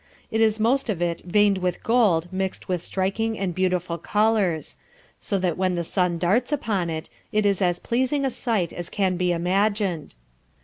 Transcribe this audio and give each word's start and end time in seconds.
It 0.31 0.41
is 0.41 0.59
most 0.59 0.89
of 0.89 0.99
it 0.99 1.21
veined 1.27 1.59
with 1.59 1.83
gold 1.83 2.33
mixed 2.33 2.67
with 2.67 2.81
striking 2.81 3.37
and 3.37 3.53
beautiful 3.53 3.99
colours; 3.99 4.77
so 5.19 5.37
that 5.37 5.59
when 5.59 5.75
the 5.75 5.83
sun 5.83 6.17
darts 6.17 6.51
upon 6.51 6.89
it, 6.89 7.07
it 7.31 7.45
is 7.45 7.61
as 7.61 7.77
pleasing 7.77 8.25
a 8.25 8.31
sight 8.31 8.73
as 8.73 8.89
can 8.89 9.15
be 9.15 9.31
imagined. 9.31 10.15